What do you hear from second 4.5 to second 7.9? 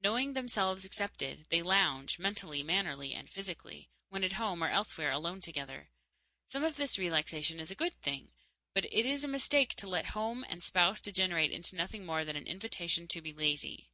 or elsewhere alone together. Some of this relaxation is a